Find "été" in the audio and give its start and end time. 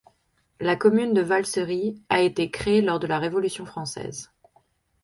2.21-2.49